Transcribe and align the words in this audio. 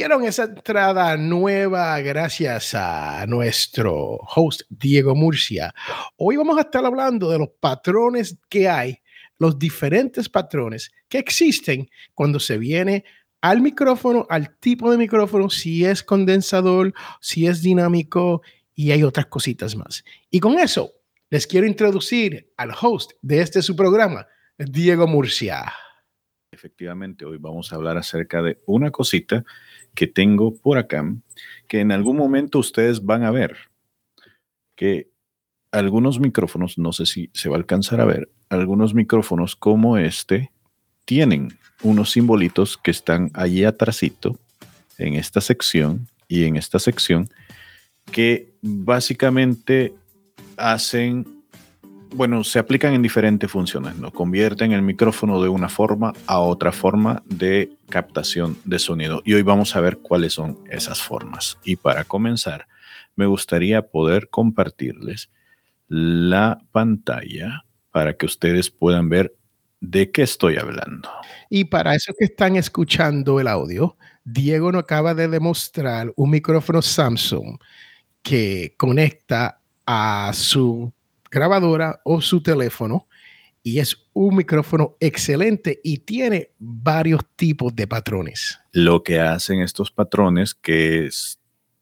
Tuvieron 0.00 0.24
esa 0.24 0.44
entrada 0.44 1.14
nueva 1.18 2.00
gracias 2.00 2.72
a 2.72 3.26
nuestro 3.26 4.16
host 4.34 4.62
Diego 4.70 5.14
Murcia. 5.14 5.74
Hoy 6.16 6.38
vamos 6.38 6.56
a 6.56 6.62
estar 6.62 6.86
hablando 6.86 7.30
de 7.30 7.38
los 7.38 7.50
patrones 7.60 8.38
que 8.48 8.66
hay, 8.66 9.00
los 9.38 9.58
diferentes 9.58 10.30
patrones 10.30 10.90
que 11.06 11.18
existen 11.18 11.90
cuando 12.14 12.40
se 12.40 12.56
viene 12.56 13.04
al 13.42 13.60
micrófono, 13.60 14.26
al 14.30 14.56
tipo 14.56 14.90
de 14.90 14.96
micrófono, 14.96 15.50
si 15.50 15.84
es 15.84 16.02
condensador, 16.02 16.94
si 17.20 17.46
es 17.46 17.60
dinámico 17.60 18.40
y 18.74 18.92
hay 18.92 19.02
otras 19.02 19.26
cositas 19.26 19.76
más. 19.76 20.02
Y 20.30 20.40
con 20.40 20.58
eso 20.58 20.94
les 21.28 21.46
quiero 21.46 21.66
introducir 21.66 22.50
al 22.56 22.70
host 22.80 23.12
de 23.20 23.42
este 23.42 23.60
su 23.60 23.76
programa, 23.76 24.26
Diego 24.56 25.06
Murcia. 25.06 25.70
Efectivamente, 26.50 27.26
hoy 27.26 27.36
vamos 27.38 27.70
a 27.70 27.76
hablar 27.76 27.98
acerca 27.98 28.40
de 28.40 28.62
una 28.64 28.90
cosita 28.90 29.44
que 29.94 30.06
tengo 30.06 30.54
por 30.54 30.78
acá, 30.78 31.04
que 31.68 31.80
en 31.80 31.92
algún 31.92 32.16
momento 32.16 32.58
ustedes 32.58 33.04
van 33.04 33.24
a 33.24 33.30
ver, 33.30 33.56
que 34.76 35.08
algunos 35.72 36.18
micrófonos, 36.18 36.78
no 36.78 36.92
sé 36.92 37.06
si 37.06 37.30
se 37.32 37.48
va 37.48 37.56
a 37.56 37.58
alcanzar 37.58 38.00
a 38.00 38.04
ver, 38.04 38.28
algunos 38.48 38.94
micrófonos 38.94 39.56
como 39.56 39.98
este 39.98 40.50
tienen 41.04 41.58
unos 41.82 42.10
simbolitos 42.10 42.76
que 42.76 42.90
están 42.90 43.30
allí 43.34 43.64
atrásito 43.64 44.38
en 44.98 45.14
esta 45.14 45.40
sección 45.40 46.08
y 46.28 46.44
en 46.44 46.56
esta 46.56 46.78
sección 46.78 47.28
que 48.12 48.54
básicamente 48.62 49.94
hacen 50.56 51.39
bueno, 52.14 52.44
se 52.44 52.58
aplican 52.58 52.94
en 52.94 53.02
diferentes 53.02 53.50
funciones, 53.50 53.96
¿no? 53.96 54.10
Convierten 54.10 54.72
el 54.72 54.82
micrófono 54.82 55.42
de 55.42 55.48
una 55.48 55.68
forma 55.68 56.12
a 56.26 56.40
otra 56.40 56.72
forma 56.72 57.22
de 57.26 57.72
captación 57.88 58.58
de 58.64 58.78
sonido. 58.78 59.22
Y 59.24 59.34
hoy 59.34 59.42
vamos 59.42 59.76
a 59.76 59.80
ver 59.80 59.98
cuáles 59.98 60.32
son 60.34 60.58
esas 60.70 61.00
formas. 61.00 61.58
Y 61.64 61.76
para 61.76 62.04
comenzar, 62.04 62.66
me 63.16 63.26
gustaría 63.26 63.82
poder 63.82 64.28
compartirles 64.28 65.30
la 65.88 66.60
pantalla 66.72 67.64
para 67.90 68.14
que 68.14 68.26
ustedes 68.26 68.70
puedan 68.70 69.08
ver 69.08 69.34
de 69.80 70.10
qué 70.10 70.22
estoy 70.22 70.56
hablando. 70.56 71.08
Y 71.48 71.64
para 71.64 71.94
eso 71.94 72.12
que 72.18 72.26
están 72.26 72.56
escuchando 72.56 73.40
el 73.40 73.48
audio, 73.48 73.96
Diego 74.24 74.70
nos 74.72 74.82
acaba 74.82 75.14
de 75.14 75.28
demostrar 75.28 76.12
un 76.16 76.30
micrófono 76.30 76.82
Samsung 76.82 77.58
que 78.22 78.74
conecta 78.76 79.60
a 79.86 80.30
su 80.34 80.92
grabadora 81.30 82.00
o 82.04 82.20
su 82.20 82.42
teléfono 82.42 83.06
y 83.62 83.78
es 83.78 83.96
un 84.12 84.36
micrófono 84.36 84.96
excelente 85.00 85.80
y 85.84 85.98
tiene 85.98 86.50
varios 86.58 87.22
tipos 87.36 87.74
de 87.74 87.86
patrones. 87.86 88.58
Lo 88.72 89.02
que 89.02 89.20
hacen 89.20 89.60
estos 89.60 89.90
patrones, 89.90 90.54
que 90.54 91.06
es 91.06 91.38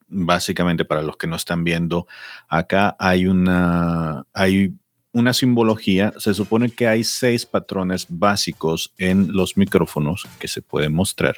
básicamente 0.09 0.85
para 0.85 1.03
los 1.03 1.17
que 1.17 1.27
no 1.27 1.37
están 1.37 1.65
viendo, 1.65 2.07
acá 2.49 2.97
hay 2.99 3.27
una, 3.27 4.27
hay 4.33 4.75
una 5.13 5.33
simbología. 5.33 6.13
Se 6.19 6.35
supone 6.35 6.71
que 6.71 6.89
hay 6.89 7.05
seis 7.05 7.47
patrones 7.47 8.07
básicos 8.09 8.93
en 8.99 9.33
los 9.33 9.57
micrófonos 9.57 10.27
que 10.41 10.49
se 10.49 10.63
pueden 10.63 10.95
mostrar, 10.95 11.37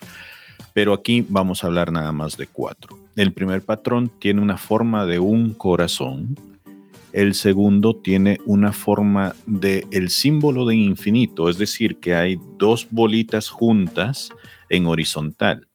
pero 0.72 0.94
aquí 0.94 1.25
vamos 1.28 1.62
a 1.62 1.66
hablar 1.66 1.93
nada 1.93 2.12
más 2.12 2.37
de 2.37 2.47
cuatro. 2.47 2.99
El 3.16 3.32
primer 3.32 3.62
patrón 3.62 4.10
tiene 4.20 4.41
una 4.41 4.56
forma 4.56 5.04
de 5.04 5.19
un 5.19 5.53
corazón 5.53 6.37
el 7.12 7.34
segundo 7.34 7.97
tiene 7.97 8.38
una 8.47 8.72
forma 8.72 9.34
de 9.47 9.87
el 9.91 10.10
símbolo 10.10 10.65
de 10.66 10.76
infinito, 10.76 11.48
es 11.48 11.59
decir, 11.59 11.98
que 11.98 12.15
hay 12.15 12.38
dos 12.56 12.88
bolitas 12.91 13.48
juntas 13.48 14.31
en 14.69 14.87
horizontal. 14.87 15.69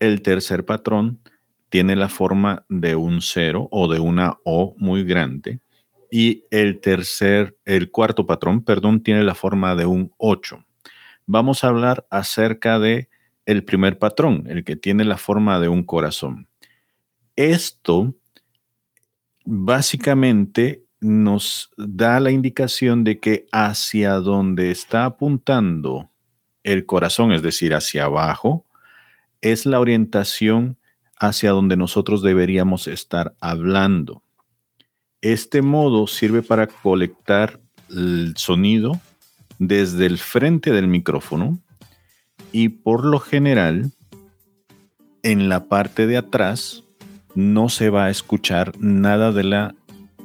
El 0.00 0.22
tercer 0.22 0.64
patrón 0.64 1.20
tiene 1.68 1.96
la 1.96 2.08
forma 2.08 2.64
de 2.68 2.96
un 2.96 3.20
cero 3.20 3.68
o 3.70 3.92
de 3.92 4.00
una 4.00 4.38
O 4.44 4.74
muy 4.78 5.04
grande. 5.04 5.60
Y 6.10 6.44
el 6.50 6.80
tercer, 6.80 7.56
el 7.64 7.90
cuarto 7.90 8.26
patrón, 8.26 8.62
perdón, 8.62 9.02
tiene 9.02 9.24
la 9.24 9.34
forma 9.34 9.74
de 9.74 9.86
un 9.86 10.12
8. 10.18 10.64
Vamos 11.26 11.64
a 11.64 11.68
hablar 11.68 12.06
acerca 12.10 12.78
de 12.78 13.08
el 13.46 13.64
primer 13.64 13.98
patrón, 13.98 14.44
el 14.48 14.62
que 14.64 14.76
tiene 14.76 15.04
la 15.04 15.16
forma 15.16 15.58
de 15.58 15.68
un 15.68 15.82
corazón. 15.82 16.48
Esto 17.36 18.14
básicamente 19.44 20.84
nos 21.00 21.70
da 21.76 22.18
la 22.20 22.30
indicación 22.30 23.04
de 23.04 23.20
que 23.20 23.46
hacia 23.52 24.14
donde 24.14 24.70
está 24.70 25.04
apuntando 25.04 26.10
el 26.62 26.86
corazón, 26.86 27.32
es 27.32 27.42
decir, 27.42 27.74
hacia 27.74 28.04
abajo, 28.04 28.64
es 29.42 29.66
la 29.66 29.80
orientación 29.80 30.78
hacia 31.18 31.50
donde 31.50 31.76
nosotros 31.76 32.22
deberíamos 32.22 32.88
estar 32.88 33.34
hablando. 33.40 34.22
Este 35.20 35.62
modo 35.62 36.06
sirve 36.06 36.42
para 36.42 36.66
colectar 36.66 37.60
el 37.90 38.34
sonido 38.36 39.00
desde 39.58 40.06
el 40.06 40.18
frente 40.18 40.70
del 40.72 40.88
micrófono 40.88 41.58
y 42.50 42.70
por 42.70 43.04
lo 43.04 43.20
general 43.20 43.92
en 45.22 45.48
la 45.48 45.64
parte 45.68 46.06
de 46.06 46.16
atrás 46.16 46.83
no 47.34 47.68
se 47.68 47.90
va 47.90 48.06
a 48.06 48.10
escuchar 48.10 48.72
nada 48.78 49.32
de 49.32 49.44
la 49.44 49.74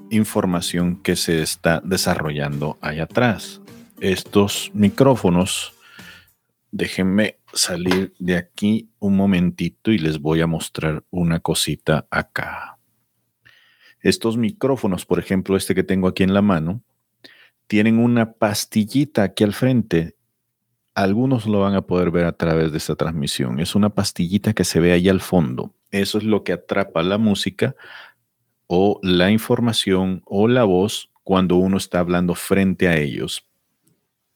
información 0.09 1.01
que 1.01 1.15
se 1.15 1.41
está 1.41 1.81
desarrollando 1.83 2.77
allá 2.81 3.03
atrás. 3.03 3.61
Estos 3.99 4.71
micrófonos, 4.73 5.73
déjenme 6.71 7.37
salir 7.53 8.13
de 8.19 8.37
aquí 8.37 8.89
un 8.99 9.15
momentito 9.15 9.91
y 9.91 9.97
les 9.97 10.19
voy 10.19 10.41
a 10.41 10.47
mostrar 10.47 11.03
una 11.09 11.39
cosita 11.39 12.07
acá. 12.11 12.77
Estos 14.01 14.37
micrófonos, 14.37 15.05
por 15.05 15.19
ejemplo, 15.19 15.57
este 15.57 15.75
que 15.75 15.83
tengo 15.83 16.07
aquí 16.07 16.23
en 16.23 16.33
la 16.33 16.41
mano, 16.41 16.81
tienen 17.67 17.99
una 17.99 18.33
pastillita 18.33 19.23
aquí 19.23 19.43
al 19.43 19.53
frente. 19.53 20.15
Algunos 20.99 21.45
lo 21.45 21.61
van 21.61 21.75
a 21.75 21.81
poder 21.83 22.11
ver 22.11 22.25
a 22.25 22.33
través 22.33 22.73
de 22.73 22.77
esta 22.77 22.93
transmisión. 22.93 23.61
Es 23.61 23.73
una 23.73 23.89
pastillita 23.89 24.51
que 24.51 24.65
se 24.65 24.81
ve 24.81 24.91
ahí 24.91 25.07
al 25.07 25.21
fondo. 25.21 25.73
Eso 25.91 26.17
es 26.17 26.25
lo 26.25 26.43
que 26.43 26.51
atrapa 26.51 27.01
la 27.03 27.17
música 27.17 27.73
o 28.67 28.99
la 29.01 29.31
información 29.31 30.21
o 30.25 30.49
la 30.49 30.65
voz 30.65 31.09
cuando 31.23 31.55
uno 31.55 31.77
está 31.77 31.99
hablando 31.99 32.35
frente 32.35 32.89
a 32.89 32.97
ellos. 32.97 33.47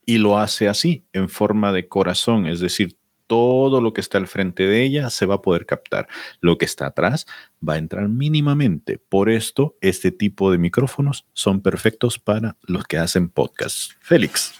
Y 0.06 0.20
lo 0.20 0.38
hace 0.38 0.70
así, 0.70 1.06
en 1.12 1.28
forma 1.28 1.74
de 1.74 1.90
corazón, 1.90 2.46
es 2.46 2.62
decir, 2.62 2.98
todo 3.28 3.82
lo 3.82 3.92
que 3.92 4.00
está 4.00 4.18
al 4.18 4.28
frente 4.28 4.66
de 4.66 4.84
ella 4.84 5.10
se 5.10 5.26
va 5.26 5.36
a 5.36 5.42
poder 5.42 5.66
captar. 5.66 6.08
Lo 6.40 6.58
que 6.58 6.64
está 6.64 6.86
atrás 6.86 7.26
va 7.68 7.74
a 7.74 7.78
entrar 7.78 8.08
mínimamente. 8.08 9.00
Por 9.00 9.30
esto, 9.30 9.76
este 9.82 10.14
tipo 10.14 10.50
de 10.50 10.60
micrófonos 10.60 11.26
son 11.34 11.62
perfectos 11.62 12.20
para 12.20 12.56
los 12.62 12.86
que 12.86 13.00
hacen 13.00 13.28
podcasts. 13.28 13.98
Félix. 14.00 14.54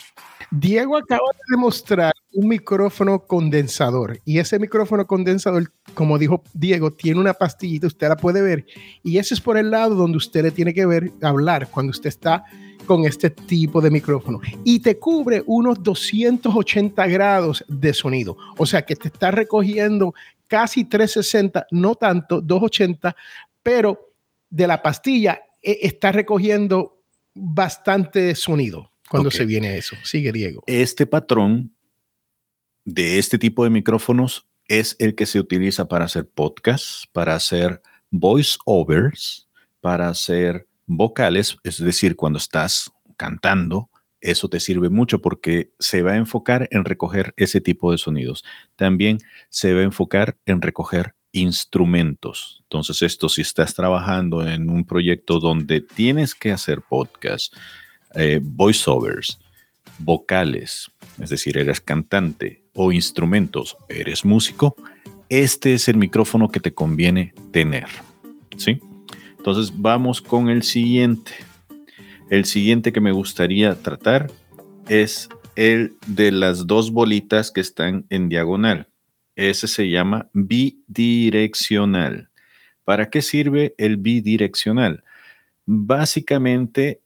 Diego 0.56 0.98
acaba 0.98 1.32
de 1.34 1.56
demostrar 1.56 2.14
un 2.32 2.48
micrófono 2.48 3.26
condensador 3.26 4.20
y 4.24 4.38
ese 4.38 4.60
micrófono 4.60 5.08
condensador, 5.08 5.72
como 5.96 6.20
dijo 6.20 6.44
Diego, 6.54 6.94
tiene 6.94 7.20
una 7.20 7.34
pastillita, 7.34 7.88
usted 7.88 8.08
la 8.08 8.16
puede 8.16 8.44
ver 8.44 8.68
y 9.02 9.18
ese 9.18 9.34
es 9.34 9.42
por 9.42 9.58
el 9.58 9.72
lado 9.72 9.96
donde 9.96 10.18
usted 10.18 10.44
le 10.44 10.52
tiene 10.52 10.72
que 10.72 10.86
ver, 10.86 11.12
hablar 11.24 11.70
cuando 11.72 11.90
usted 11.90 12.10
está 12.10 12.44
con 12.86 13.04
este 13.06 13.32
tipo 13.32 13.82
de 13.82 13.90
micrófono 13.90 14.42
y 14.64 14.80
te 14.80 15.00
cubre 15.00 15.42
unos 15.48 15.82
280 15.82 17.08
grados 17.08 17.66
de 17.68 17.92
sonido, 17.92 18.38
o 18.56 18.68
sea 18.68 18.84
que 18.84 18.96
te 18.96 19.08
está 19.08 19.32
recogiendo 19.32 20.14
casi 20.46 20.86
360, 20.86 21.66
no 21.72 21.96
tanto, 21.96 22.42
280, 22.42 23.16
pero 23.64 24.14
de 24.52 24.68
la 24.68 24.84
pastilla 24.84 25.42
eh, 25.64 25.80
está 25.82 26.12
recogiendo 26.12 27.02
bastante 27.34 28.36
sonido 28.36 28.93
cuando 29.14 29.32
se 29.32 29.46
viene 29.46 29.78
eso. 29.78 29.96
Sigue, 30.04 30.32
Diego. 30.32 30.64
Este 30.66 31.06
patrón 31.06 31.76
de 32.84 33.20
este 33.20 33.38
tipo 33.38 33.64
de 33.64 33.70
micrófonos 33.70 34.48
es 34.68 34.96
el 34.98 35.14
que 35.14 35.26
se 35.26 35.40
utiliza 35.40 35.88
para 35.88 36.06
hacer 36.06 36.28
podcasts, 36.28 37.08
para 37.12 37.36
hacer 37.36 37.82
voice 38.10 38.58
overs, 38.66 39.48
para 39.82 40.10
hacer 40.10 40.68
vocales, 40.88 41.58
es 41.64 41.78
decir, 41.78 42.16
cuando 42.16 42.38
estás 42.38 42.92
cantando, 43.16 43.90
eso 44.20 44.50
te 44.50 44.60
sirve 44.60 44.90
mucho 44.90 45.22
porque 45.22 45.74
se 45.80 46.02
va 46.02 46.14
a 46.14 46.18
enfocar 46.18 46.68
en 46.72 46.86
recoger 46.86 47.34
ese 47.38 47.62
tipo 47.62 47.92
de 47.92 47.98
sonidos. 47.98 48.44
También 48.76 49.20
se 49.50 49.74
va 49.74 49.82
a 49.82 49.84
enfocar 49.84 50.38
en 50.46 50.62
recoger 50.62 51.14
instrumentos. 51.34 52.60
Entonces, 52.64 53.02
esto 53.02 53.28
si 53.28 53.42
estás 53.42 53.74
trabajando 53.74 54.48
en 54.48 54.70
un 54.70 54.86
proyecto 54.86 55.40
donde 55.40 55.82
tienes 55.82 56.34
que 56.36 56.52
hacer 56.52 56.82
podcast, 56.82 57.54
eh, 58.16 58.40
voiceovers, 58.42 59.40
vocales, 60.00 60.92
es 61.22 61.30
decir, 61.30 61.58
eres 61.58 61.82
cantante 61.82 62.64
o 62.74 62.92
instrumentos, 62.92 63.78
eres 63.90 64.26
músico, 64.26 64.76
este 65.30 65.74
es 65.74 65.88
el 65.88 65.98
micrófono 65.98 66.50
que 66.50 66.60
te 66.60 66.74
conviene 66.74 67.34
tener. 67.52 67.88
¿Sí? 68.58 68.80
Entonces 69.38 69.74
vamos 69.76 70.22
con 70.22 70.50
el 70.50 70.64
siguiente. 70.64 71.32
El 72.30 72.46
siguiente 72.46 72.94
que 72.94 73.02
me 73.02 73.12
gustaría 73.12 73.76
tratar 73.76 74.32
es 74.88 75.30
el 75.56 75.96
de 76.08 76.32
las 76.32 76.66
dos 76.66 76.92
bolitas 76.92 77.52
que 77.52 77.62
están 77.62 78.06
en 78.10 78.30
diagonal. 78.30 78.88
Ese 79.36 79.68
se 79.68 79.90
llama 79.90 80.30
bidireccional. 80.34 82.30
¿Para 82.84 83.10
qué 83.10 83.22
sirve 83.22 83.76
el 83.78 83.98
bidireccional? 83.98 85.04
Básicamente 85.66 87.02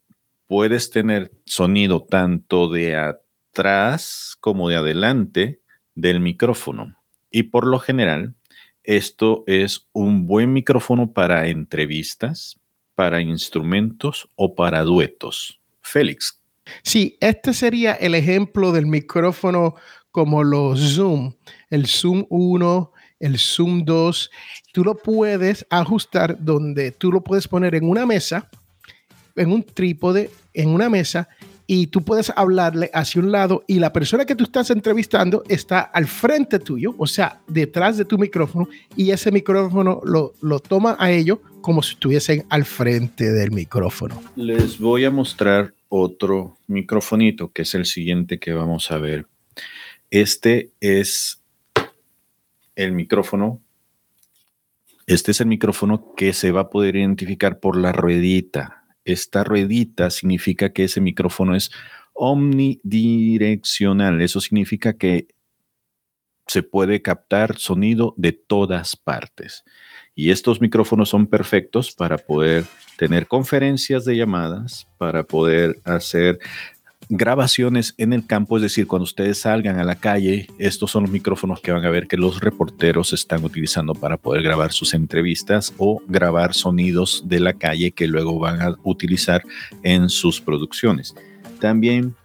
puedes 0.48 0.90
tener 0.90 1.32
sonido 1.46 2.04
tanto 2.04 2.70
de 2.70 2.96
atrás 2.96 4.36
como 4.40 4.70
de 4.70 4.78
adelante 4.78 5.62
del 5.94 6.20
micrófono. 6.20 6.98
Y 7.30 7.44
por 7.44 7.68
lo 7.68 7.80
general, 7.80 8.36
esto 8.84 9.44
es 9.48 9.88
un 9.92 10.28
buen 10.28 10.54
micrófono 10.54 11.12
para 11.12 11.48
entrevistas, 11.48 12.60
para 12.96 13.22
instrumentos 13.22 14.30
o 14.36 14.56
para 14.56 14.84
duetos. 14.84 15.60
Félix. 15.82 16.42
Sí, 16.84 17.18
este 17.22 17.54
sería 17.54 17.94
el 17.94 18.16
ejemplo 18.16 18.72
del 18.72 18.88
micrófono 18.88 19.76
como 20.12 20.44
los 20.44 20.96
Zoom, 20.96 21.34
el 21.70 21.86
Zoom 21.88 22.26
1, 22.30 22.92
el 23.20 23.38
Zoom 23.38 23.86
2. 23.86 24.32
Tú 24.74 24.84
lo 24.84 24.96
puedes 24.98 25.66
ajustar 25.70 26.38
donde 26.44 26.92
tú 26.92 27.12
lo 27.12 27.24
puedes 27.24 27.48
poner 27.48 27.76
en 27.76 27.88
una 27.88 28.06
mesa 28.06 28.50
en 29.38 29.51
un 29.51 29.63
trípode, 29.63 30.30
en 30.54 30.69
una 30.69 30.89
mesa, 30.89 31.30
y 31.69 31.88
tú 31.88 32.01
puedes 32.01 32.31
hablarle 32.36 32.89
hacia 32.94 33.22
un 33.22 33.31
lado 33.31 33.63
y 33.68 33.80
la 33.80 33.92
persona 33.92 34.25
que 34.25 34.36
tú 34.36 34.45
estás 34.45 34.69
entrevistando 34.72 35.44
está 35.50 35.81
al 35.81 36.07
frente 36.07 36.60
tuyo, 36.60 36.95
o 36.98 37.06
sea, 37.06 37.42
detrás 37.48 37.98
de 37.98 38.06
tu 38.06 38.18
micrófono, 38.18 38.69
y 38.95 39.12
ese 39.12 39.31
micrófono 39.31 40.01
lo, 40.06 40.34
lo 40.42 40.60
toma 40.60 40.95
a 40.98 41.12
ellos 41.12 41.39
como 41.62 41.84
si 41.84 41.94
estuviesen 41.94 42.45
al 42.50 42.63
frente 42.63 43.31
del 43.31 43.51
micrófono. 43.51 44.24
Les 44.38 44.80
voy 44.80 45.04
a 45.04 45.12
mostrar 45.12 45.74
otro 45.89 46.57
microfonito, 46.68 47.51
que 47.51 47.63
es 47.63 47.75
el 47.75 47.86
siguiente 47.86 48.39
que 48.39 48.54
vamos 48.54 48.89
a 48.92 48.98
ver. 48.98 49.28
Este 50.10 50.72
es 50.80 51.42
el 52.75 52.94
micrófono. 52.94 53.60
Este 55.06 55.31
es 55.31 55.42
el 55.42 55.48
micrófono 55.48 56.13
que 56.16 56.31
se 56.31 56.51
va 56.51 56.62
a 56.62 56.69
poder 56.69 56.95
identificar 56.95 57.60
por 57.60 57.75
la 57.75 57.92
ruedita 57.92 58.87
esta 59.07 59.44
ruedita 59.44 60.09
significa 60.09 60.74
que 60.74 60.83
ese 60.83 61.01
micrófono 61.01 61.56
es 61.56 61.71
omnidireccional. 62.13 64.21
Eso 64.21 64.42
significa 64.42 64.94
que 64.94 65.27
se 66.48 66.63
puede 66.63 67.01
captar 67.01 67.57
sonido 67.57 68.13
de 68.18 68.31
todas 68.31 68.95
partes. 68.95 69.63
Y 70.15 70.31
estos 70.31 70.62
micrófonos 70.62 71.09
son 71.09 71.27
perfectos 71.27 71.94
para 71.94 72.18
poder 72.18 72.65
tener 72.98 73.27
conferencias 73.27 74.06
de 74.06 74.15
llamadas, 74.15 74.88
para 74.98 75.24
poder 75.24 75.80
hacer 75.83 76.39
grabaciones 77.09 77.94
en 77.98 78.13
el 78.13 78.25
campo, 78.25 78.57
es 78.57 78.63
decir, 78.63 78.88
cuando 78.88 79.04
ustedes 79.04 79.39
salgan 79.39 79.80
a 79.80 79.83
la 79.83 79.95
calle, 79.95 80.48
estos 80.57 80.92
son 80.92 81.04
los 81.04 81.12
micrófonos 81.12 81.62
que 81.62 81.71
van 81.71 81.86
a 81.86 81.89
ver 81.89 82.07
que 82.07 82.18
los 82.18 82.42
reporteros 82.42 83.13
están 83.13 83.44
utilizando 83.44 83.94
para 83.94 84.18
poder 84.18 84.44
grabar 84.44 84.71
sus 84.71 84.94
entrevistas 84.94 85.74
o 85.77 86.01
grabar 86.07 86.54
sonidos 86.54 87.24
de 87.25 87.39
la 87.39 87.54
calle 87.54 87.92
que 87.92 88.07
luego 88.07 88.39
van 88.39 88.62
a 88.62 88.75
utilizar 88.83 89.44
en 89.83 90.09
sus 90.09 90.42
producciones. 90.42 91.15
También 91.59 92.15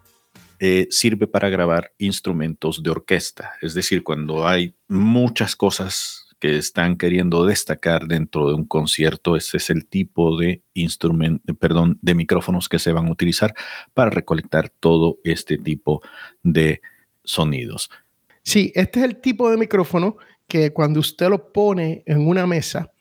eh, 0.58 0.88
sirve 0.90 1.26
para 1.26 1.48
grabar 1.48 1.92
instrumentos 1.98 2.82
de 2.82 2.90
orquesta, 2.90 3.52
es 3.60 3.74
decir, 3.74 4.02
cuando 4.02 4.46
hay 4.46 4.74
muchas 4.88 5.56
cosas 5.56 6.31
que 6.42 6.56
están 6.56 6.96
queriendo 6.96 7.46
destacar 7.46 8.08
dentro 8.08 8.48
de 8.48 8.54
un 8.54 8.64
concierto. 8.64 9.36
Ese 9.36 9.58
es 9.58 9.70
el 9.70 9.86
tipo 9.86 10.36
de 10.36 10.60
instrumento, 10.74 11.54
perdón, 11.54 12.00
de 12.02 12.16
micrófonos 12.16 12.68
que 12.68 12.80
se 12.80 12.90
van 12.90 13.06
a 13.06 13.12
utilizar 13.12 13.54
para 13.94 14.10
recolectar 14.10 14.68
todo 14.68 15.18
este 15.22 15.56
tipo 15.56 16.02
de 16.42 16.80
sonidos. 17.22 17.90
Sí, 18.42 18.72
este 18.74 18.98
es 18.98 19.04
el 19.04 19.20
tipo 19.20 19.48
de 19.52 19.56
micrófono 19.56 20.16
que 20.48 20.72
cuando 20.72 20.98
usted 20.98 21.28
lo 21.28 21.52
pone 21.52 22.02
en 22.06 22.26
una 22.26 22.44
mesa 22.44 22.91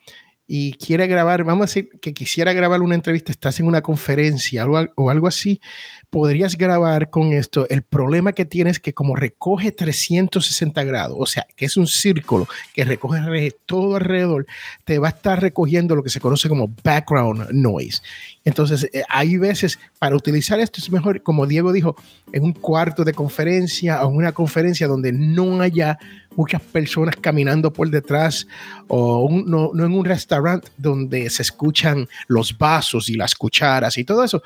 y 0.53 0.74
quiere 0.74 1.07
grabar, 1.07 1.45
vamos 1.45 1.63
a 1.63 1.68
decir 1.68 1.89
que 2.01 2.13
quisiera 2.13 2.51
grabar 2.51 2.81
una 2.81 2.95
entrevista, 2.95 3.31
estás 3.31 3.62
en 3.62 3.68
una 3.68 3.81
conferencia 3.81 4.65
o 4.65 5.09
algo 5.09 5.27
así, 5.27 5.62
podrías 6.09 6.57
grabar 6.57 7.09
con 7.09 7.31
esto. 7.31 7.69
El 7.69 7.83
problema 7.83 8.33
que 8.33 8.44
tienes 8.44 8.74
es 8.74 8.80
que 8.81 8.94
como 8.94 9.15
recoge 9.15 9.71
360 9.71 10.83
grados, 10.83 11.15
o 11.18 11.25
sea, 11.25 11.48
que 11.56 11.63
es 11.63 11.77
un 11.77 11.88
círculo 11.88 12.50
que 12.74 12.83
recoge 12.83 13.56
todo 13.65 13.95
alrededor, 13.95 14.45
te 14.83 15.00
va 15.00 15.07
a 15.07 15.12
estar 15.12 15.42
recogiendo 15.42 15.95
lo 15.95 16.03
que 16.03 16.09
se 16.09 16.19
conoce 16.19 16.50
como 16.50 16.68
background 16.83 17.51
noise. 17.51 18.01
Entonces, 18.44 18.89
eh, 18.92 19.03
hay 19.07 19.38
veces 19.38 19.80
para 20.00 20.18
utilizar 20.18 20.59
esto 20.59 20.81
es 20.81 20.92
mejor, 20.92 21.24
como 21.24 21.48
Diego 21.48 21.71
dijo, 21.71 21.95
en 22.33 22.44
un 22.44 22.51
cuarto 22.51 23.06
de 23.06 23.13
conferencia 23.13 24.03
o 24.03 24.09
en 24.09 24.18
una 24.18 24.33
conferencia 24.33 24.86
donde 24.86 25.13
no 25.13 25.62
haya 25.62 25.98
muchas 26.36 26.62
personas 26.62 27.16
caminando 27.16 27.72
por 27.72 27.89
detrás 27.89 28.48
o 28.88 29.30
no, 29.30 29.72
no 29.74 29.86
en 29.86 29.94
un 29.94 30.06
restaurante 30.06 30.69
donde 30.78 31.30
se 31.30 31.42
escuchan 31.42 32.07
los 32.28 32.57
vasos 32.57 33.10
y 33.10 33.16
las 33.16 33.36
cucharas 33.36 33.98
y 33.98 34.04
todo 34.04 34.24
eso. 34.24 34.42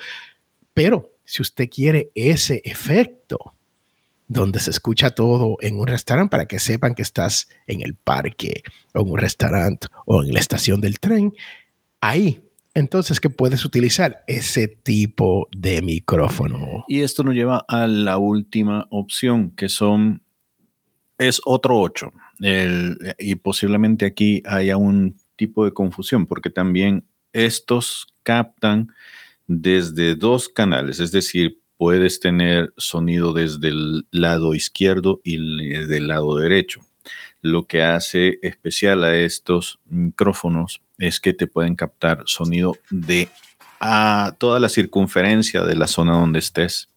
Pero 0.73 1.11
si 1.23 1.41
usted 1.41 1.69
quiere 1.69 2.11
ese 2.15 2.61
efecto, 2.65 3.53
donde 4.27 4.59
se 4.59 4.71
escucha 4.71 5.11
todo 5.11 5.57
en 5.61 5.79
un 5.79 5.87
restaurante 5.87 6.31
para 6.31 6.47
que 6.47 6.59
sepan 6.59 6.95
que 6.95 7.03
estás 7.03 7.47
en 7.67 7.81
el 7.81 7.95
parque 7.95 8.63
o 8.93 9.01
en 9.01 9.11
un 9.11 9.17
restaurante 9.17 9.87
o 10.05 10.23
en 10.23 10.33
la 10.33 10.39
estación 10.39 10.81
del 10.81 10.99
tren, 10.99 11.33
ahí 12.01 12.41
entonces 12.73 13.21
que 13.21 13.29
puedes 13.29 13.63
utilizar 13.63 14.23
ese 14.27 14.67
tipo 14.67 15.47
de 15.55 15.81
micrófono. 15.81 16.83
Y 16.87 17.01
esto 17.01 17.23
nos 17.23 17.33
lleva 17.33 17.63
a 17.67 17.87
la 17.87 18.17
última 18.17 18.87
opción, 18.89 19.51
que 19.51 19.69
son, 19.69 20.21
es 21.17 21.41
otro 21.45 21.79
8. 21.79 22.11
y 23.17 23.35
posiblemente 23.35 24.05
aquí 24.05 24.43
haya 24.45 24.77
un 24.77 25.17
tipo 25.35 25.65
de 25.65 25.73
confusión, 25.73 26.25
porque 26.25 26.49
también 26.49 27.05
estos 27.33 28.07
captan 28.23 28.91
desde 29.47 30.15
dos 30.15 30.49
canales, 30.49 30.99
es 30.99 31.11
decir, 31.11 31.59
puedes 31.77 32.19
tener 32.19 32.73
sonido 32.77 33.33
desde 33.33 33.67
el 33.67 34.07
lado 34.11 34.55
izquierdo 34.55 35.21
y 35.23 35.69
desde 35.69 35.97
el 35.97 36.07
lado 36.07 36.37
derecho. 36.37 36.81
Lo 37.41 37.67
que 37.67 37.83
hace 37.83 38.39
especial 38.41 39.03
a 39.03 39.15
estos 39.15 39.79
micrófonos 39.85 40.81
es 40.97 41.19
que 41.19 41.33
te 41.33 41.47
pueden 41.47 41.75
captar 41.75 42.23
sonido 42.25 42.77
de 42.89 43.29
a 43.79 44.33
toda 44.39 44.59
la 44.59 44.69
circunferencia 44.69 45.61
de 45.61 45.75
la 45.75 45.87
zona 45.87 46.13
donde 46.13 46.39
estés. 46.39 46.89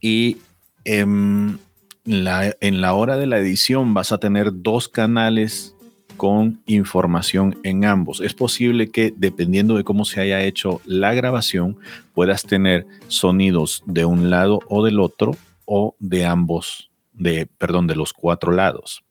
Y 0.00 0.38
en 0.84 1.60
en 2.04 2.80
la 2.80 2.94
hora 2.94 3.16
de 3.16 3.26
la 3.26 3.38
edición 3.38 3.94
vas 3.94 4.12
a 4.12 4.18
tener 4.18 4.50
dos 4.62 4.88
canales 4.88 5.76
con 6.16 6.62
información 6.66 7.58
en 7.62 7.84
ambos. 7.84 8.20
Es 8.20 8.34
posible 8.34 8.90
que 8.90 9.12
dependiendo 9.16 9.76
de 9.76 9.84
cómo 9.84 10.04
se 10.04 10.20
haya 10.20 10.42
hecho 10.42 10.80
la 10.84 11.14
grabación, 11.14 11.78
puedas 12.14 12.42
tener 12.42 12.86
sonidos 13.08 13.82
de 13.86 14.04
un 14.04 14.30
lado 14.30 14.60
o 14.68 14.84
del 14.84 15.00
otro 15.00 15.36
o 15.64 15.96
de 15.98 16.26
ambos, 16.26 16.90
de, 17.12 17.46
perdón, 17.46 17.86
de 17.86 17.96
los 17.96 18.12
cuatro 18.12 18.52
lados. 18.52 19.04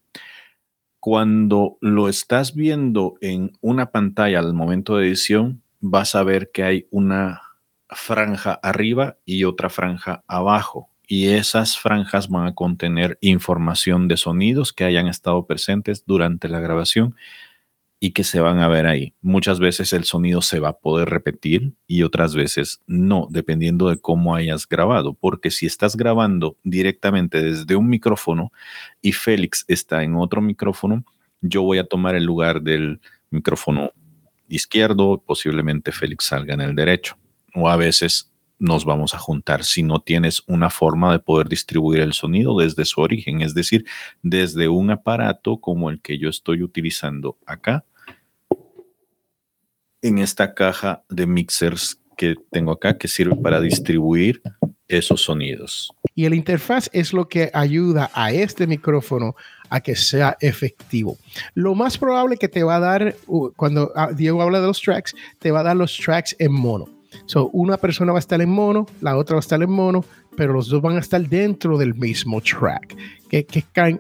Cuando 1.00 1.78
lo 1.82 2.10
estás 2.10 2.54
viendo 2.54 3.16
en 3.22 3.54
una 3.62 3.88
pantalla 3.88 4.40
al 4.40 4.54
momento 4.54 4.98
de 4.98 5.08
edición, 5.08 5.64
vas 5.80 6.14
a 6.14 6.24
ver 6.24 6.52
que 6.52 6.64
hay 6.64 6.88
una 6.92 7.42
franja 7.90 8.54
arriba 8.62 9.18
y 9.26 9.44
otra 9.44 9.70
franja 9.70 10.24
abajo 10.28 10.91
y 11.12 11.28
esas 11.28 11.78
franjas 11.78 12.30
van 12.30 12.48
a 12.48 12.56
contener 12.56 13.18
información 13.20 14.08
de 14.08 14.16
sonidos 14.16 14.72
que 14.72 14.86
hayan 14.86 15.08
estado 15.08 15.46
presentes 15.46 16.06
durante 16.06 16.48
la 16.48 16.62
grabación 16.62 17.18
y 18.00 18.12
que 18.12 18.24
se 18.24 18.40
van 18.40 18.60
a 18.60 18.70
ver 18.70 18.88
ahí. 18.88 19.14
Muchas 19.22 19.60
veces 19.60 19.92
el 19.92 20.06
sonido 20.06 20.42
se 20.42 20.62
va 20.62 20.70
a 20.70 20.80
poder 20.80 21.10
repetir 21.10 21.74
y 21.86 22.04
otras 22.04 22.34
veces 22.34 22.80
no, 22.88 23.28
dependiendo 23.30 23.90
de 23.90 24.00
cómo 24.00 24.36
hayas 24.36 24.66
grabado, 24.66 25.14
porque 25.14 25.52
si 25.52 25.66
estás 25.66 25.98
grabando 25.98 26.56
directamente 26.64 27.42
desde 27.42 27.76
un 27.76 27.90
micrófono 27.90 28.54
y 29.02 29.12
Félix 29.12 29.66
está 29.68 30.04
en 30.04 30.16
otro 30.16 30.40
micrófono, 30.42 31.04
yo 31.42 31.62
voy 31.64 31.80
a 31.80 31.88
tomar 31.88 32.16
el 32.16 32.24
lugar 32.24 32.62
del 32.62 33.02
micrófono 33.32 33.92
izquierdo, 34.48 35.22
posiblemente 35.22 35.92
Félix 35.92 36.24
salga 36.24 36.54
en 36.54 36.62
el 36.62 36.74
derecho, 36.74 37.18
o 37.54 37.68
a 37.68 37.76
veces 37.76 38.31
nos 38.62 38.86
vamos 38.86 39.16
a 39.16 39.18
juntar 39.18 39.64
si 39.64 39.82
no 39.82 40.02
tienes 40.02 40.44
una 40.46 40.70
forma 40.70 41.12
de 41.12 41.18
poder 41.18 41.50
distribuir 41.50 42.02
el 42.02 42.14
sonido 42.14 42.60
desde 42.60 42.86
su 42.86 43.02
origen, 43.02 43.42
es 43.42 43.56
decir, 43.56 43.86
desde 44.22 44.70
un 44.70 44.92
aparato 44.92 45.60
como 45.60 45.90
el 45.90 46.00
que 46.00 46.20
yo 46.20 46.30
estoy 46.30 46.62
utilizando 46.62 47.40
acá, 47.48 47.84
en 50.04 50.20
esta 50.20 50.54
caja 50.54 51.04
de 51.10 51.26
mixers 51.26 52.00
que 52.16 52.36
tengo 52.52 52.72
acá, 52.72 53.00
que 53.00 53.08
sirve 53.08 53.36
para 53.36 53.60
distribuir 53.60 54.44
esos 54.88 55.24
sonidos. 55.24 55.92
Y 56.14 56.26
el 56.26 56.36
interfaz 56.36 56.88
es 56.94 57.14
lo 57.14 57.28
que 57.28 57.50
ayuda 57.54 58.12
a 58.14 58.32
este 58.32 58.68
micrófono 58.68 59.36
a 59.70 59.80
que 59.80 59.96
sea 59.96 60.38
efectivo. 60.40 61.18
Lo 61.56 61.74
más 61.74 61.98
probable 61.98 62.38
que 62.38 62.48
te 62.48 62.62
va 62.62 62.76
a 62.76 62.80
dar, 62.80 63.16
cuando 63.56 63.92
ah, 63.96 64.12
Diego 64.14 64.42
habla 64.44 64.62
de 64.62 64.68
los 64.68 64.82
tracks, 64.82 65.16
te 65.40 65.50
va 65.50 65.62
a 65.62 65.64
dar 65.64 65.78
los 65.78 65.98
tracks 65.98 66.36
en 66.38 66.52
mono. 66.52 67.01
So, 67.26 67.50
una 67.50 67.78
persona 67.78 68.12
va 68.12 68.20
a 68.20 68.22
estar 68.22 68.42
en 68.42 68.50
mono, 68.50 68.86
la 69.02 69.18
otra 69.18 69.36
va 69.36 69.40
a 69.40 69.42
estar 69.42 69.62
en 69.62 69.72
mono, 69.72 70.04
pero 70.36 70.54
los 70.54 70.68
dos 70.70 70.82
van 70.82 70.98
a 70.98 71.00
estar 71.00 71.22
dentro 71.28 71.78
del 71.78 71.94
mismo 71.96 72.42
track, 72.42 72.96
que, 73.30 73.46
es 73.52 73.66
kind, 73.74 74.00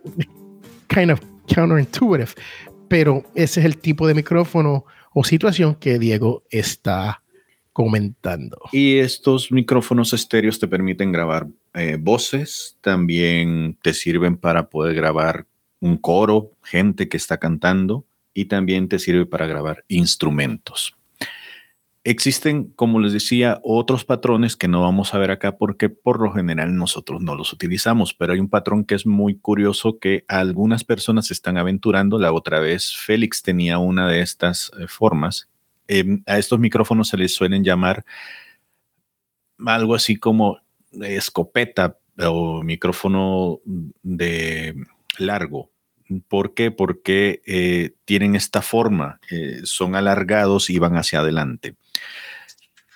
kind 0.88 1.12
of 1.12 1.22
counterintuitive. 1.54 2.32
Pero 2.88 3.24
ese 3.36 3.62
es 3.62 3.66
el 3.66 3.78
tipo 3.78 4.08
de 4.08 4.14
micrófono 4.14 4.86
o 5.14 5.24
situación 5.24 5.76
que 5.76 6.00
Diego 6.00 6.44
está 6.50 7.22
comentando. 7.74 8.58
Y 8.72 8.98
estos 8.98 9.52
micrófonos 9.52 10.14
estéreos 10.14 10.60
te 10.60 10.68
permiten 10.68 11.12
grabar 11.12 11.48
eh, 11.74 11.98
voces, 12.00 12.78
también 12.82 13.78
te 13.82 13.94
sirven 13.94 14.38
para 14.38 14.70
poder 14.70 14.94
grabar 14.94 15.46
un 15.80 15.98
coro, 15.98 16.52
gente 16.64 17.08
que 17.08 17.18
está 17.18 17.38
cantando 17.38 18.06
y 18.34 18.46
también 18.46 18.88
te 18.88 19.00
sirve 19.00 19.26
para 19.26 19.48
grabar 19.48 19.84
instrumentos. 19.88 20.96
Existen, 22.04 22.72
como 22.72 23.00
les 23.00 23.14
decía, 23.14 23.60
otros 23.64 24.06
patrones 24.06 24.56
que 24.56 24.68
no 24.68 24.82
vamos 24.82 25.14
a 25.14 25.20
ver 25.20 25.30
acá 25.30 25.58
porque 25.58 25.90
por 25.90 26.20
lo 26.20 26.32
general 26.32 26.76
nosotros 26.76 27.22
no 27.22 27.36
los 27.36 27.54
utilizamos, 27.54 28.16
pero 28.16 28.34
hay 28.34 28.40
un 28.40 28.50
patrón 28.50 28.86
que 28.86 28.96
es 28.96 29.06
muy 29.06 29.38
curioso 29.38 30.00
que 30.00 30.26
algunas 30.28 30.84
personas 30.84 31.30
están 31.30 31.60
aventurando. 31.60 32.18
La 32.18 32.34
otra 32.34 32.60
vez 32.60 32.96
Félix 32.96 33.44
tenía 33.44 33.78
una 33.78 34.08
de 34.08 34.22
estas 34.22 34.72
eh, 34.80 34.88
formas. 34.88 35.48
Em, 35.88 36.24
a 36.26 36.40
estos 36.40 36.60
micrófonos 36.60 37.10
se 37.10 37.18
les 37.18 37.36
suelen 37.36 37.64
llamar 37.64 38.04
algo 39.64 39.94
así 39.94 40.16
como 40.16 40.58
escopeta 40.92 42.00
o 42.18 42.64
micrófono 42.64 43.60
de 44.02 44.76
largo. 45.20 45.70
¿Por 46.28 46.54
qué? 46.54 46.72
Porque 46.72 47.42
eh, 47.46 47.92
tienen 48.06 48.36
esta 48.36 48.62
forma, 48.62 49.20
eh, 49.30 49.62
son 49.64 49.96
alargados 49.96 50.70
y 50.70 50.80
van 50.80 50.98
hacia 50.98 51.20
adelante. 51.20 51.76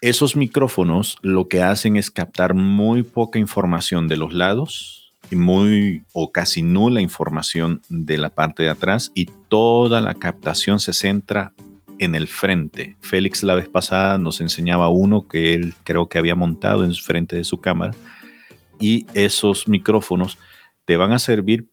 Esos 0.02 0.36
micrófonos 0.36 1.18
lo 1.22 1.48
que 1.48 1.64
hacen 1.64 1.96
es 1.98 2.12
captar 2.12 2.54
muy 2.54 3.04
poca 3.04 3.40
información 3.40 4.08
de 4.08 4.18
los 4.18 4.34
lados 4.34 5.14
y 5.32 5.36
muy 5.36 6.04
o 6.14 6.32
casi 6.32 6.62
nula 6.62 7.02
información 7.02 7.82
de 7.90 8.18
la 8.18 8.30
parte 8.30 8.64
de 8.64 8.70
atrás 8.70 9.12
y 9.16 9.26
toda 9.50 10.02
la 10.02 10.14
captación 10.14 10.80
se 10.80 10.94
centra 10.94 11.54
en 11.98 12.14
el 12.14 12.28
frente. 12.28 12.98
Félix 13.00 13.42
la 13.44 13.56
vez 13.56 13.70
pasada 13.70 14.18
nos 14.18 14.42
enseñaba 14.42 14.90
uno 14.90 15.28
que 15.28 15.54
él 15.54 15.74
creo 15.84 16.08
que 16.08 16.18
había 16.18 16.36
montado 16.36 16.84
en 16.84 16.94
frente 16.94 17.36
de 17.36 17.44
su 17.44 17.60
cámara 17.60 17.96
y 18.80 19.06
esos 19.14 19.68
micrófonos 19.68 20.38
te 20.86 20.98
van 20.98 21.14
a 21.14 21.20
servir 21.20 21.70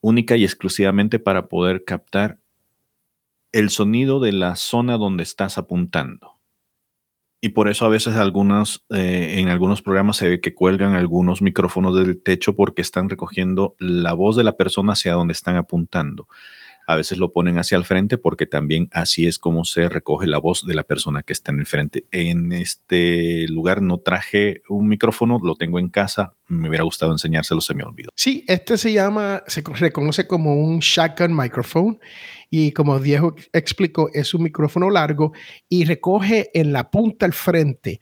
única 0.00 0.36
y 0.36 0.44
exclusivamente 0.44 1.18
para 1.18 1.46
poder 1.46 1.84
captar 1.84 2.38
el 3.52 3.70
sonido 3.70 4.20
de 4.20 4.32
la 4.32 4.56
zona 4.56 4.98
donde 4.98 5.22
estás 5.22 5.56
apuntando. 5.58 6.37
Y 7.40 7.50
por 7.50 7.68
eso 7.68 7.86
a 7.86 7.88
veces 7.88 8.14
eh, 8.16 9.34
en 9.38 9.48
algunos 9.48 9.82
programas 9.82 10.16
se 10.16 10.28
ve 10.28 10.40
que 10.40 10.54
cuelgan 10.54 10.94
algunos 10.94 11.40
micrófonos 11.40 11.94
del 11.96 12.20
techo 12.20 12.56
porque 12.56 12.82
están 12.82 13.08
recogiendo 13.08 13.76
la 13.78 14.12
voz 14.12 14.36
de 14.36 14.44
la 14.44 14.56
persona 14.56 14.94
hacia 14.94 15.12
donde 15.12 15.32
están 15.32 15.56
apuntando 15.56 16.26
a 16.88 16.96
veces 16.96 17.18
lo 17.18 17.32
ponen 17.32 17.58
hacia 17.58 17.76
el 17.76 17.84
frente 17.84 18.16
porque 18.16 18.46
también 18.46 18.88
así 18.92 19.26
es 19.26 19.38
como 19.38 19.66
se 19.66 19.90
recoge 19.90 20.26
la 20.26 20.38
voz 20.38 20.66
de 20.66 20.72
la 20.72 20.84
persona 20.84 21.22
que 21.22 21.34
está 21.34 21.52
en 21.52 21.58
el 21.58 21.66
frente. 21.66 22.06
En 22.10 22.50
este 22.50 23.46
lugar 23.48 23.82
no 23.82 23.98
traje 23.98 24.62
un 24.70 24.88
micrófono, 24.88 25.38
lo 25.42 25.54
tengo 25.54 25.78
en 25.78 25.90
casa, 25.90 26.32
me 26.46 26.66
hubiera 26.66 26.84
gustado 26.84 27.12
enseñárselo, 27.12 27.60
se 27.60 27.74
me 27.74 27.82
olvidó. 27.82 28.08
Sí, 28.14 28.42
este 28.48 28.78
se 28.78 28.94
llama, 28.94 29.42
se 29.46 29.62
reconoce 29.62 30.26
como 30.26 30.54
un 30.54 30.78
shotgun 30.78 31.36
microphone 31.36 32.00
y 32.50 32.72
como 32.72 32.98
Diego 32.98 33.34
explicó, 33.52 34.10
es 34.12 34.32
un 34.34 34.42
micrófono 34.42 34.90
largo 34.90 35.32
y 35.68 35.84
recoge 35.84 36.50
en 36.58 36.72
la 36.72 36.90
punta 36.90 37.26
al 37.26 37.32
frente. 37.32 38.00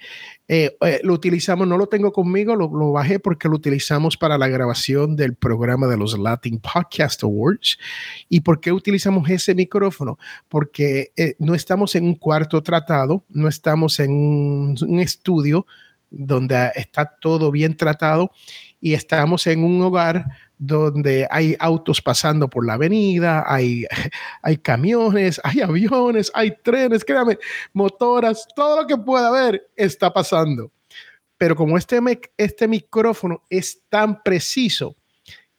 Eh, 0.48 0.76
eh, 0.80 1.00
lo 1.02 1.14
utilizamos, 1.14 1.66
no 1.66 1.76
lo 1.76 1.88
tengo 1.88 2.12
conmigo, 2.12 2.54
lo, 2.54 2.92
bajé 2.92 3.18
porque 3.18 3.48
lo 3.48 3.56
utilizamos 3.56 4.16
para 4.16 4.38
la 4.38 4.46
grabación 4.46 5.16
del 5.16 5.34
programa 5.34 5.88
de 5.88 5.96
los 5.96 6.16
Latin 6.16 6.60
Podcast 6.60 7.24
Awards. 7.24 7.78
¿Y 8.28 8.40
por 8.40 8.60
qué 8.60 8.70
utilizamos 8.70 9.28
ese 9.28 9.54
micrófono? 9.54 10.18
Porque 10.48 11.12
eh, 11.16 11.34
no 11.40 11.54
estamos 11.54 11.96
en 11.96 12.04
un 12.04 12.14
cuarto 12.14 12.62
tratado, 12.62 13.24
no 13.28 13.48
estamos 13.48 13.98
en 13.98 14.12
un 14.12 15.00
estudio 15.00 15.66
donde 16.10 16.72
está 16.74 17.04
todo 17.20 17.50
bien 17.50 17.76
tratado 17.76 18.30
y 18.80 18.94
estamos 18.94 19.46
en 19.46 19.64
un 19.64 19.82
hogar 19.82 20.26
donde 20.58 21.26
hay 21.30 21.56
autos 21.58 22.00
pasando 22.00 22.48
por 22.48 22.66
la 22.66 22.74
avenida, 22.74 23.44
hay, 23.46 23.84
hay 24.42 24.56
camiones, 24.56 25.40
hay 25.44 25.60
aviones, 25.60 26.30
hay 26.34 26.56
trenes, 26.62 27.04
créame, 27.04 27.38
motoras, 27.72 28.46
todo 28.54 28.82
lo 28.82 28.86
que 28.86 28.96
pueda 28.96 29.28
haber 29.28 29.68
está 29.76 30.12
pasando. 30.12 30.70
Pero 31.38 31.54
como 31.54 31.76
este, 31.76 32.00
este 32.36 32.66
micrófono 32.66 33.42
es 33.50 33.82
tan 33.90 34.22
preciso, 34.22 34.96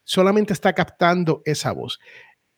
solamente 0.03 0.53
está 0.53 0.73
captando 0.73 1.41
esa 1.45 1.71
voz. 1.71 1.99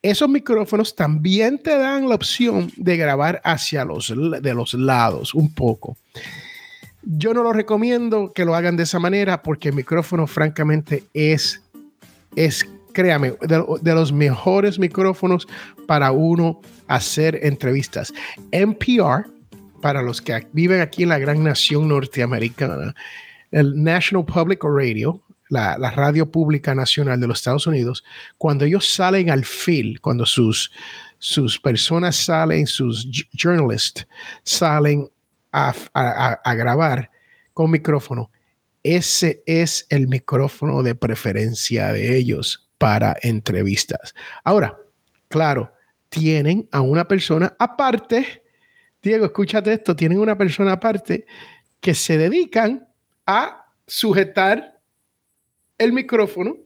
Esos 0.02 0.30
micrófonos 0.30 0.94
también 0.96 1.58
te 1.58 1.76
dan 1.76 2.08
la 2.08 2.14
opción 2.14 2.72
de 2.76 2.96
grabar 2.96 3.42
hacia 3.44 3.84
los, 3.84 4.08
de 4.08 4.54
los 4.54 4.72
lados 4.72 5.34
un 5.34 5.54
poco. 5.54 5.98
Yo 7.02 7.32
no 7.34 7.42
lo 7.42 7.52
recomiendo 7.52 8.32
que 8.34 8.44
lo 8.44 8.54
hagan 8.54 8.76
de 8.76 8.82
esa 8.82 8.98
manera 8.98 9.42
porque 9.42 9.70
el 9.70 9.74
micrófono 9.74 10.26
francamente 10.26 11.04
es 11.14 11.62
es, 12.36 12.68
créame, 12.92 13.34
de, 13.40 13.94
los 13.94 14.12
mejores 14.12 14.78
micrófonos 14.78 15.46
para 15.86 16.12
uno 16.12 16.60
hacer 16.86 17.38
entrevistas. 17.42 18.12
NPR, 18.52 19.26
para 19.80 20.02
los 20.02 20.20
que 20.20 20.46
viven 20.52 20.80
aquí 20.80 21.04
en 21.04 21.08
la 21.10 21.18
gran 21.18 21.42
nación 21.42 21.88
norteamericana, 21.88 22.94
el 23.50 23.82
National 23.82 24.24
Public 24.24 24.62
Radio, 24.62 25.20
la, 25.48 25.76
radio 25.90 26.30
pública 26.30 26.74
nacional 26.74 27.20
de 27.20 27.26
los 27.26 27.38
Estados 27.38 27.66
Unidos, 27.66 28.04
cuando 28.38 28.64
ellos 28.64 28.92
salen 28.92 29.30
al 29.30 29.44
field, 29.44 30.00
cuando 30.00 30.26
sus, 30.26 30.70
sus 31.18 31.58
personas 31.58 32.16
salen, 32.16 32.66
sus 32.66 33.08
journalists 33.32 34.06
salen 34.44 35.08
a, 35.52 36.54
grabar 36.54 37.10
con 37.52 37.70
micrófono, 37.70 38.30
ese 38.82 39.42
es 39.46 39.86
el 39.90 40.08
micrófono 40.08 40.82
de 40.82 40.94
preferencia 40.94 41.92
de 41.92 42.16
ellos 42.16 42.70
para 42.78 43.16
entrevistas. 43.22 44.14
Ahora, 44.44 44.78
claro, 45.28 45.72
tienen 46.08 46.68
a 46.72 46.80
una 46.80 47.06
persona 47.06 47.54
aparte, 47.58 48.42
Diego, 49.02 49.26
escúchate 49.26 49.72
esto, 49.72 49.94
tienen 49.94 50.18
una 50.18 50.36
persona 50.36 50.72
aparte 50.72 51.26
que 51.80 51.94
se 51.94 52.16
dedican 52.16 52.88
a 53.26 53.66
sujetar 53.86 54.80
el 55.78 55.92
micrófono 55.92 56.56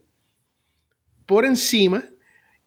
por 1.25 1.45
encima 1.45 2.03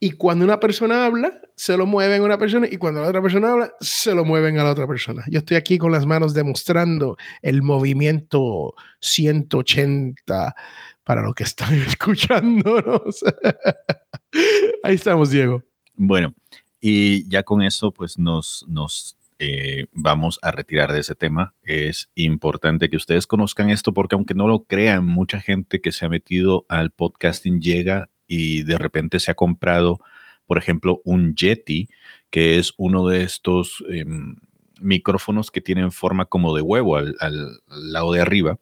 y 0.00 0.12
cuando 0.12 0.44
una 0.44 0.60
persona 0.60 1.06
habla, 1.06 1.40
se 1.56 1.76
lo 1.76 1.84
mueven 1.84 2.22
a 2.22 2.24
una 2.24 2.38
persona 2.38 2.68
y 2.70 2.76
cuando 2.76 3.00
la 3.02 3.08
otra 3.08 3.20
persona 3.20 3.52
habla, 3.52 3.72
se 3.80 4.14
lo 4.14 4.24
mueven 4.24 4.58
a 4.58 4.64
la 4.64 4.70
otra 4.70 4.86
persona. 4.86 5.24
Yo 5.28 5.40
estoy 5.40 5.56
aquí 5.56 5.76
con 5.76 5.90
las 5.90 6.06
manos 6.06 6.34
demostrando 6.34 7.16
el 7.42 7.62
movimiento 7.62 8.74
180 9.00 10.54
para 11.02 11.22
lo 11.22 11.34
que 11.34 11.42
están 11.42 11.74
escuchándonos. 11.88 13.24
Ahí 14.84 14.94
estamos, 14.94 15.30
Diego. 15.30 15.64
Bueno, 15.94 16.32
y 16.80 17.28
ya 17.28 17.42
con 17.42 17.62
eso, 17.62 17.90
pues 17.90 18.18
nos, 18.18 18.64
nos 18.68 19.16
eh, 19.40 19.86
vamos 19.92 20.38
a 20.42 20.52
retirar 20.52 20.92
de 20.92 21.00
ese 21.00 21.16
tema. 21.16 21.54
Es 21.64 22.08
importante 22.14 22.88
que 22.88 22.96
ustedes 22.96 23.26
conozcan 23.26 23.70
esto 23.70 23.92
porque 23.92 24.14
aunque 24.14 24.34
no 24.34 24.46
lo 24.46 24.62
crean, 24.62 25.04
mucha 25.06 25.40
gente 25.40 25.80
que 25.80 25.90
se 25.90 26.06
ha 26.06 26.08
metido 26.08 26.66
al 26.68 26.92
podcasting 26.92 27.60
llega 27.60 28.10
y 28.28 28.62
de 28.62 28.78
repente 28.78 29.18
se 29.18 29.32
ha 29.32 29.34
comprado, 29.34 29.98
por 30.46 30.58
ejemplo, 30.58 31.00
un 31.04 31.34
Yeti, 31.34 31.88
que 32.30 32.58
es 32.58 32.74
uno 32.76 33.08
de 33.08 33.22
estos 33.22 33.82
em, 33.88 34.36
micrófonos 34.80 35.50
que 35.50 35.60
tienen 35.60 35.90
forma 35.90 36.26
como 36.26 36.54
de 36.54 36.62
huevo 36.62 36.96
al, 36.96 37.16
lado 37.66 38.12
de 38.12 38.20
arriba. 38.20 38.58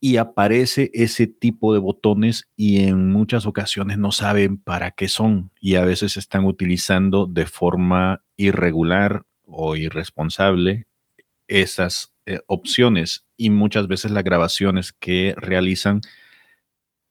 Y 0.00 0.18
aparece 0.18 0.90
ese 0.92 1.26
tipo 1.26 1.72
de 1.72 1.80
botones 1.80 2.50
y 2.56 2.84
en 2.84 3.10
muchas 3.10 3.46
ocasiones 3.46 3.96
no 3.96 4.12
saben 4.12 4.58
para 4.58 4.90
qué 4.90 5.08
son 5.08 5.50
y 5.60 5.76
a 5.76 5.84
veces 5.84 6.18
están 6.18 6.44
utilizando 6.44 7.26
de 7.26 7.46
forma 7.46 8.22
irregular 8.36 9.24
o 9.46 9.76
irresponsable 9.76 10.86
esas 11.48 12.12
eh, 12.26 12.40
opciones 12.46 13.24
y 13.38 13.48
muchas 13.48 13.88
veces 13.88 14.10
las 14.10 14.24
grabaciones 14.24 14.92
que 14.92 15.34
realizan 15.38 16.02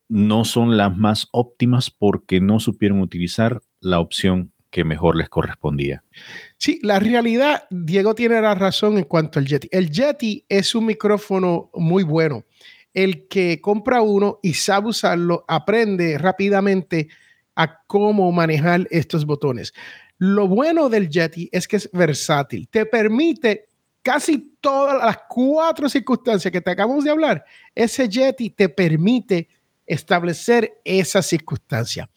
no 0.10 0.46
son 0.46 0.78
las 0.78 0.96
más 0.96 1.28
óptimas 1.32 1.90
porque 1.90 2.42
no 2.42 2.60
supieron 2.60 3.02
utilizar 3.02 3.62
la 3.80 4.00
opción 4.00 4.52
que 4.74 4.84
mejor 4.84 5.16
les 5.16 5.30
correspondía. 5.30 6.04
Sí, 6.58 6.80
la 6.82 7.00
realidad, 7.00 7.66
Diego 7.70 8.16
tiene 8.16 8.42
la 8.42 8.56
razón 8.56 8.98
en 8.98 9.04
cuanto 9.04 9.38
al 9.38 9.46
Yeti. 9.46 9.70
El 9.72 9.92
Yeti 9.92 10.46
es 10.50 10.74
un 10.74 10.88
micrófono 10.88 11.70
muy 11.76 12.04
bueno. 12.04 12.46
El 12.92 13.28
que 13.28 13.62
compra 13.62 14.02
uno 14.02 14.40
y 14.42 14.56
sabe 14.56 14.90
usarlo, 14.90 15.46
aprende 15.48 16.18
rápidamente 16.18 17.08
a 17.56 17.84
cómo 17.86 18.32
manejar 18.32 18.88
estos 18.90 19.26
botones. 19.26 19.74
Lo 20.18 20.48
bueno 20.48 20.90
del 20.90 21.08
Yeti 21.08 21.50
es 21.52 21.68
que 21.68 21.76
es 21.76 21.90
versátil. 21.92 22.68
Te 22.68 22.88
permite 22.88 23.68
casi 24.02 24.56
todas 24.60 25.04
las 25.04 25.18
cuatro 25.30 25.88
circunstancias 25.88 26.52
que 26.52 26.62
te 26.62 26.72
acabamos 26.72 27.04
de 27.04 27.12
hablar. 27.12 27.46
Ese 27.76 28.10
Yeti 28.10 28.50
te 28.50 28.70
permite 28.70 29.50
establecer 29.86 30.80
esa 30.84 31.22
circunstancia. 31.22 32.10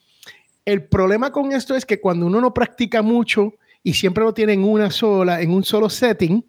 El 0.65 0.85
problema 0.85 1.31
con 1.31 1.53
esto 1.53 1.75
es 1.75 1.87
que 1.87 2.01
cuando 2.01 2.27
uno 2.27 2.41
no 2.41 2.53
practica 2.53 3.03
mucho 3.03 3.55
y 3.83 3.95
siempre 3.95 4.25
lo 4.25 4.35
tiene 4.35 4.53
en 4.53 4.65
una 4.65 4.91
sola, 4.91 5.41
en 5.41 5.53
un 5.53 5.63
solo 5.63 5.89
setting, 5.89 6.45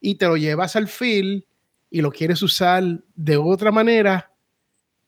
y 0.00 0.14
te 0.14 0.26
lo 0.26 0.36
llevas 0.36 0.76
al 0.76 0.88
field 0.88 1.44
y 1.90 2.00
lo 2.00 2.10
quieres 2.10 2.40
usar 2.42 2.82
de 3.14 3.36
otra 3.36 3.70
manera, 3.70 4.32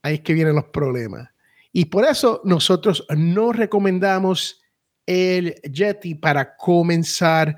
ahí 0.02 0.14
es 0.14 0.20
que 0.20 0.34
vienen 0.34 0.54
los 0.54 0.66
problemas. 0.66 1.30
Y 1.72 1.86
por 1.86 2.04
eso 2.04 2.42
nosotros 2.44 3.06
no 3.16 3.52
recomendamos 3.52 4.60
el 5.06 5.54
Yeti 5.62 6.14
para 6.14 6.56
comenzar, 6.56 7.56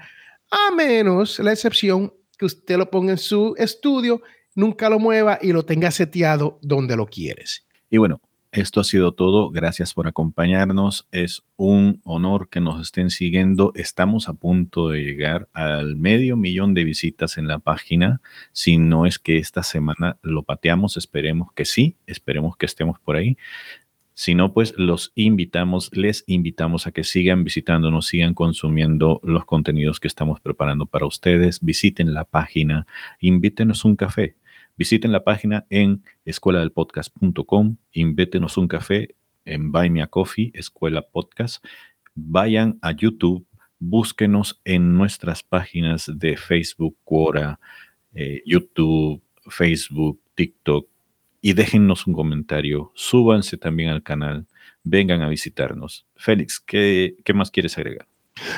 a 0.50 0.70
menos 0.74 1.40
la 1.40 1.52
excepción 1.52 2.14
que 2.38 2.44
usted 2.44 2.76
lo 2.78 2.90
ponga 2.90 3.12
en 3.12 3.18
su 3.18 3.54
estudio, 3.58 4.22
nunca 4.54 4.88
lo 4.88 5.00
mueva 5.00 5.38
y 5.42 5.52
lo 5.52 5.64
tenga 5.64 5.90
seteado 5.90 6.60
donde 6.62 6.96
lo 6.96 7.06
quieres. 7.06 7.66
Y 7.94 7.98
bueno, 7.98 8.20
esto 8.50 8.80
ha 8.80 8.84
sido 8.84 9.12
todo. 9.12 9.50
Gracias 9.50 9.94
por 9.94 10.08
acompañarnos. 10.08 11.06
Es 11.12 11.44
un 11.54 12.00
honor 12.02 12.48
que 12.48 12.58
nos 12.58 12.82
estén 12.82 13.08
siguiendo. 13.10 13.70
Estamos 13.76 14.28
a 14.28 14.34
punto 14.34 14.88
de 14.88 15.04
llegar 15.04 15.48
al 15.52 15.94
medio 15.94 16.36
millón 16.36 16.74
de 16.74 16.82
visitas 16.82 17.38
en 17.38 17.46
la 17.46 17.60
página. 17.60 18.20
Si 18.50 18.78
no 18.78 19.06
es 19.06 19.20
que 19.20 19.38
esta 19.38 19.62
semana 19.62 20.16
lo 20.22 20.42
pateamos, 20.42 20.96
esperemos 20.96 21.52
que 21.52 21.64
sí, 21.64 21.94
esperemos 22.08 22.56
que 22.56 22.66
estemos 22.66 22.98
por 22.98 23.14
ahí. 23.14 23.36
Si 24.12 24.34
no, 24.34 24.52
pues 24.52 24.74
los 24.76 25.12
invitamos, 25.14 25.96
les 25.96 26.24
invitamos 26.26 26.88
a 26.88 26.90
que 26.90 27.04
sigan 27.04 27.44
visitándonos, 27.44 28.06
sigan 28.06 28.34
consumiendo 28.34 29.20
los 29.22 29.44
contenidos 29.44 30.00
que 30.00 30.08
estamos 30.08 30.40
preparando 30.40 30.86
para 30.86 31.06
ustedes. 31.06 31.60
Visiten 31.60 32.12
la 32.12 32.24
página, 32.24 32.88
invítenos 33.20 33.84
un 33.84 33.94
café 33.94 34.34
Visiten 34.76 35.12
la 35.12 35.22
página 35.22 35.66
en 35.70 36.02
escueladelpodcast.com, 36.24 37.76
invítenos 37.92 38.56
un 38.56 38.66
café 38.66 39.14
en 39.44 39.70
Buy 39.70 39.90
Me 39.90 40.02
a 40.02 40.08
Coffee, 40.08 40.50
Escuela 40.54 41.02
Podcast. 41.02 41.64
Vayan 42.14 42.78
a 42.82 42.92
YouTube, 42.92 43.46
búsquenos 43.78 44.60
en 44.64 44.96
nuestras 44.96 45.42
páginas 45.42 46.10
de 46.12 46.36
Facebook, 46.36 46.96
Quora, 47.04 47.60
eh, 48.14 48.42
YouTube, 48.46 49.22
Facebook, 49.48 50.20
TikTok 50.34 50.88
y 51.40 51.52
déjennos 51.52 52.06
un 52.06 52.14
comentario. 52.14 52.90
Súbanse 52.94 53.56
también 53.56 53.90
al 53.90 54.02
canal, 54.02 54.46
vengan 54.82 55.22
a 55.22 55.28
visitarnos. 55.28 56.06
Félix, 56.16 56.58
¿qué, 56.58 57.16
qué 57.24 57.32
más 57.32 57.50
quieres 57.50 57.76
agregar? 57.78 58.08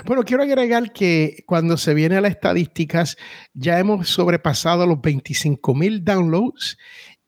Bueno, 0.04 0.24
quiero 0.24 0.42
agregar 0.42 0.92
que 0.92 1.44
cuando 1.46 1.76
se 1.76 1.94
viene 1.94 2.16
a 2.16 2.20
las 2.20 2.32
estadísticas, 2.32 3.16
ya 3.52 3.78
hemos 3.78 4.08
sobrepasado 4.08 4.84
los 4.86 5.00
25 5.00 5.72
mil 5.74 6.04
downloads 6.04 6.76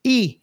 y 0.01 0.41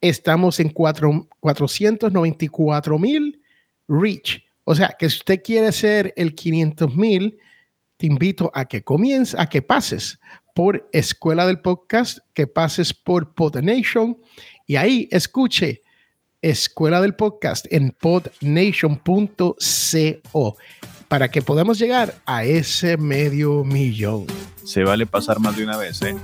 estamos 0.00 0.60
en 0.60 0.70
494 0.70 2.98
mil 2.98 3.42
reach. 3.88 4.42
O 4.64 4.74
sea, 4.74 4.96
que 4.98 5.10
si 5.10 5.18
usted 5.18 5.42
quiere 5.42 5.72
ser 5.72 6.14
el 6.16 6.34
500 6.34 6.94
mil, 6.94 7.38
te 7.96 8.06
invito 8.06 8.50
a 8.54 8.66
que 8.66 8.84
comiences, 8.84 9.38
a 9.38 9.48
que 9.48 9.62
pases 9.62 10.18
por 10.54 10.88
Escuela 10.92 11.46
del 11.46 11.60
Podcast, 11.60 12.18
que 12.34 12.46
pases 12.46 12.92
por 12.94 13.34
PodNation 13.34 14.16
y 14.66 14.76
ahí 14.76 15.08
escuche 15.10 15.82
Escuela 16.40 17.00
del 17.00 17.16
Podcast 17.16 17.66
en 17.70 17.90
podnation.co 17.90 20.56
para 21.08 21.30
que 21.30 21.42
podamos 21.42 21.78
llegar 21.78 22.14
a 22.26 22.44
ese 22.44 22.96
medio 22.96 23.64
millón. 23.64 24.26
Se 24.62 24.84
vale 24.84 25.06
pasar 25.06 25.40
más 25.40 25.56
de 25.56 25.64
una 25.64 25.76
vez, 25.76 26.02
¿eh? 26.02 26.14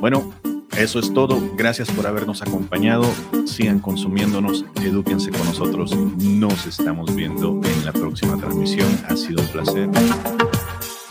Bueno, 0.00 0.32
eso 0.76 0.98
es 0.98 1.12
todo. 1.12 1.40
Gracias 1.56 1.90
por 1.90 2.06
habernos 2.06 2.42
acompañado. 2.42 3.04
Sigan 3.46 3.80
consumiéndonos, 3.80 4.64
edúquense 4.82 5.30
con 5.30 5.44
nosotros. 5.46 5.96
Nos 5.96 6.66
estamos 6.66 7.14
viendo 7.14 7.60
en 7.64 7.84
la 7.84 7.92
próxima 7.92 8.36
transmisión. 8.36 8.88
Ha 9.08 9.16
sido 9.16 9.42
un 9.42 9.48
placer. 9.48 10.45